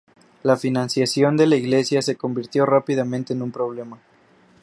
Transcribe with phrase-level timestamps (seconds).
[0.41, 3.99] La financiación de la iglesia se convirtió rápidamente en un problema.